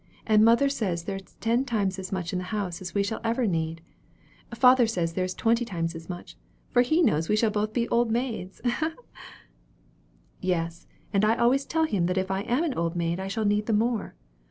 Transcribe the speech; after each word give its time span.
And 0.25 0.43
mother 0.43 0.67
says 0.67 1.03
there 1.03 1.17
is 1.17 1.35
ten 1.41 1.63
times 1.63 1.99
as 1.99 2.11
much 2.11 2.33
in 2.33 2.39
the 2.39 2.45
house 2.45 2.81
as 2.81 2.95
we 2.95 3.03
shall 3.03 3.21
ever 3.23 3.45
need. 3.45 3.81
Father 4.51 4.87
says 4.87 5.13
there 5.13 5.23
is 5.25 5.35
twenty 5.35 5.63
times 5.63 5.93
as 5.93 6.09
much; 6.09 6.35
for 6.71 6.81
he 6.81 7.03
knows 7.03 7.29
we 7.29 7.35
shall 7.35 7.51
both 7.51 7.71
be 7.71 7.87
old 7.89 8.09
maids, 8.09 8.61
ha! 8.65 8.95
ha!" 8.95 8.95
"Yes, 10.39 10.87
and 11.13 11.23
I 11.23 11.35
always 11.35 11.65
tell 11.65 11.83
him 11.83 12.07
that 12.07 12.17
if 12.17 12.31
I 12.31 12.41
am 12.41 12.63
an 12.63 12.73
old 12.73 12.95
maid 12.95 13.19
I 13.19 13.27
shall 13.27 13.45
need 13.45 13.67
the 13.67 13.73
more. 13.73 14.15